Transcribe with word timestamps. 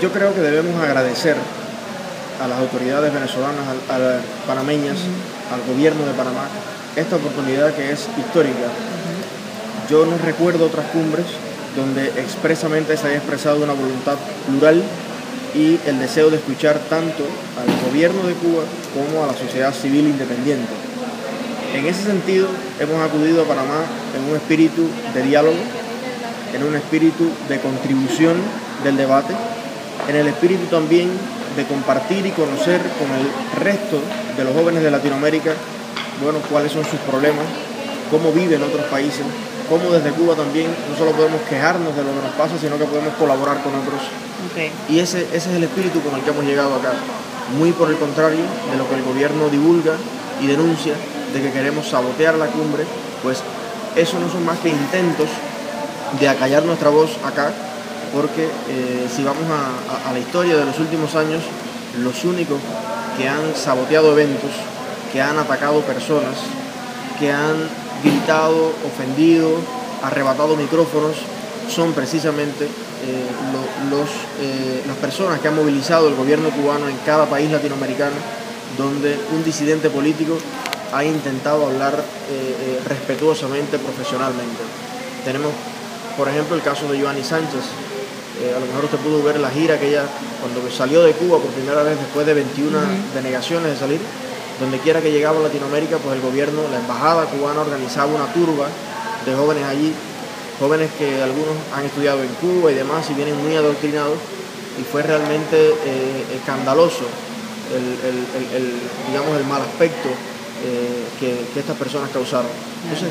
yo 0.00 0.12
creo 0.12 0.34
que 0.34 0.40
debemos 0.40 0.82
agradecer 0.82 1.36
a 2.42 2.48
las 2.48 2.58
autoridades 2.58 3.12
venezolanas, 3.12 3.64
a, 3.88 3.98
las 3.98 4.22
panameñas, 4.46 4.98
al 5.52 5.62
gobierno 5.72 6.04
de 6.04 6.12
Panamá, 6.12 6.48
esta 6.96 7.16
oportunidad 7.16 7.74
que 7.74 7.92
es 7.92 8.06
histórica. 8.18 8.68
Yo 9.88 10.06
no 10.06 10.18
recuerdo 10.18 10.66
otras 10.66 10.86
cumbres 10.86 11.26
donde 11.76 12.06
expresamente 12.20 12.96
se 12.96 13.08
haya 13.08 13.16
expresado 13.16 13.62
una 13.62 13.72
voluntad 13.72 14.16
plural 14.46 14.82
y 15.54 15.78
el 15.86 15.98
deseo 15.98 16.30
de 16.30 16.36
escuchar 16.36 16.78
tanto 16.88 17.24
al 17.58 17.88
gobierno 17.88 18.26
de 18.26 18.34
Cuba 18.34 18.64
como 18.94 19.24
a 19.24 19.28
la 19.28 19.34
sociedad 19.34 19.72
civil 19.72 20.06
independiente. 20.06 20.72
En 21.74 21.86
ese 21.86 22.04
sentido, 22.04 22.48
hemos 22.78 23.00
acudido 23.02 23.42
a 23.42 23.46
Panamá 23.46 23.82
en 24.16 24.30
un 24.30 24.36
espíritu 24.36 24.88
de 25.12 25.22
diálogo, 25.22 25.56
en 26.54 26.62
un 26.62 26.74
espíritu 26.76 27.28
de 27.48 27.58
contribución 27.58 28.36
del 28.84 28.96
debate, 28.96 29.34
en 30.08 30.16
el 30.16 30.26
espíritu 30.28 30.66
también 30.66 31.10
de 31.56 31.64
compartir 31.64 32.26
y 32.26 32.30
conocer 32.30 32.80
con 32.98 33.08
el 33.14 33.62
resto 33.62 34.00
de 34.36 34.44
los 34.44 34.54
jóvenes 34.54 34.82
de 34.82 34.90
Latinoamérica, 34.90 35.52
bueno, 36.22 36.38
cuáles 36.50 36.72
son 36.72 36.84
sus 36.84 36.98
problemas, 37.00 37.44
cómo 38.10 38.32
viven 38.32 38.62
otros 38.62 38.84
países, 38.86 39.22
cómo 39.68 39.90
desde 39.90 40.10
Cuba 40.10 40.34
también 40.34 40.68
no 40.90 40.96
solo 40.96 41.12
podemos 41.12 41.40
quejarnos 41.48 41.94
de 41.96 42.02
lo 42.02 42.10
que 42.10 42.26
nos 42.26 42.34
pasa, 42.36 42.54
sino 42.60 42.78
que 42.78 42.84
podemos 42.84 43.14
colaborar 43.14 43.62
con 43.62 43.74
otros. 43.74 44.00
Y 44.88 44.98
ese, 44.98 45.22
ese 45.32 45.50
es 45.50 45.56
el 45.56 45.64
espíritu 45.64 46.00
con 46.02 46.14
el 46.14 46.22
que 46.22 46.30
hemos 46.30 46.44
llegado 46.44 46.74
acá. 46.74 46.92
Muy 47.58 47.72
por 47.72 47.90
el 47.90 47.96
contrario 47.96 48.40
de 48.70 48.76
lo 48.76 48.88
que 48.88 48.94
el 48.94 49.02
gobierno 49.02 49.48
divulga 49.48 49.94
y 50.40 50.46
denuncia 50.46 50.94
de 51.32 51.42
que 51.42 51.50
queremos 51.50 51.88
sabotear 51.88 52.34
la 52.34 52.46
cumbre, 52.46 52.84
pues 53.22 53.42
eso 53.96 54.18
no 54.18 54.30
son 54.30 54.44
más 54.44 54.58
que 54.58 54.68
intentos 54.68 55.28
de 56.18 56.28
acallar 56.28 56.64
nuestra 56.64 56.90
voz 56.90 57.10
acá, 57.24 57.52
porque 58.12 58.44
eh, 58.68 59.08
si 59.14 59.22
vamos 59.22 59.44
a, 59.50 60.12
la 60.12 60.18
historia 60.18 60.56
de 60.56 60.64
los 60.64 60.78
últimos 60.78 61.14
años, 61.14 61.42
los 62.02 62.24
únicos 62.24 62.58
que 63.16 63.28
han 63.28 63.54
saboteado 63.54 64.12
eventos, 64.12 64.50
que 65.12 65.22
han 65.22 65.38
atacado 65.38 65.80
personas, 65.82 66.36
que 67.18 67.30
han 67.30 67.56
gritado, 68.02 68.72
ofendido, 68.86 69.50
arrebatado 70.02 70.56
micrófonos, 70.56 71.16
son 71.68 71.92
precisamente 71.92 72.64
eh, 72.64 73.26
los, 73.90 74.08
eh, 74.40 74.82
las 74.86 74.96
personas 74.96 75.40
que 75.40 75.48
han 75.48 75.56
movilizado 75.56 76.08
el 76.08 76.14
gobierno 76.14 76.50
cubano 76.50 76.88
en 76.88 76.96
cada 77.06 77.26
país 77.26 77.50
latinoamericano 77.50 78.16
donde 78.76 79.16
un 79.32 79.44
disidente 79.44 79.88
político 79.88 80.36
ha 80.92 81.04
intentado 81.04 81.66
hablar 81.66 82.02
respetuosamente, 82.88 83.78
profesionalmente. 83.78 84.62
Tenemos, 85.24 85.52
por 86.16 86.28
ejemplo, 86.28 86.54
el 86.54 86.62
caso 86.62 86.90
de 86.90 86.98
Giovanni 86.98 87.24
Sánchez. 87.24 87.62
A 88.52 88.60
lo 88.60 88.66
mejor 88.66 88.84
usted 88.84 88.98
pudo 88.98 89.22
ver 89.22 89.38
la 89.38 89.50
gira 89.50 89.78
que 89.78 89.88
ella, 89.88 90.04
cuando 90.40 90.68
salió 90.70 91.02
de 91.02 91.12
Cuba 91.12 91.38
por 91.38 91.50
primera 91.50 91.82
vez 91.82 91.98
después 91.98 92.26
de 92.26 92.34
21 92.34 92.78
denegaciones 93.14 93.72
de 93.72 93.78
salir, 93.78 94.00
donde 94.60 94.78
quiera 94.78 95.00
que 95.00 95.10
llegaba 95.10 95.38
a 95.40 95.42
Latinoamérica, 95.42 95.98
pues 95.98 96.16
el 96.16 96.22
gobierno, 96.22 96.62
la 96.70 96.78
embajada 96.78 97.24
cubana 97.26 97.60
organizaba 97.60 98.12
una 98.12 98.32
turba 98.32 98.68
de 99.24 99.34
jóvenes 99.34 99.64
allí, 99.64 99.92
jóvenes 100.58 100.90
que 100.98 101.22
algunos 101.22 101.54
han 101.74 101.84
estudiado 101.84 102.22
en 102.22 102.28
Cuba 102.40 102.70
y 102.70 102.74
demás 102.74 103.08
y 103.10 103.14
vienen 103.14 103.40
muy 103.42 103.56
adoctrinados 103.56 104.18
y 104.80 104.82
fue 104.82 105.02
realmente 105.02 105.56
eh, 105.56 106.36
escandaloso 106.36 107.04
el, 107.72 108.72
digamos, 109.08 109.36
el 109.38 109.44
mal 109.46 109.62
aspecto 109.62 110.08
eh, 110.08 111.04
que, 111.18 111.58
estas 111.58 111.76
personas 111.76 112.10
causaron. 112.10 112.50
Entonces, 112.84 113.10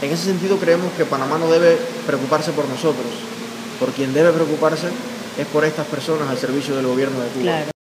en 0.00 0.10
ese 0.10 0.24
sentido 0.24 0.56
creemos 0.56 0.92
que 0.96 1.04
Panamá 1.04 1.38
no 1.38 1.50
debe 1.50 1.78
preocuparse 2.06 2.52
por 2.52 2.68
nosotros, 2.68 3.06
por 3.82 3.90
quien 3.90 4.14
debe 4.14 4.30
preocuparse 4.30 4.86
es 5.36 5.46
por 5.48 5.64
estas 5.64 5.84
personas 5.88 6.28
al 6.28 6.38
servicio 6.38 6.76
del 6.76 6.86
gobierno 6.86 7.18
de 7.18 7.28
Cuba. 7.30 7.81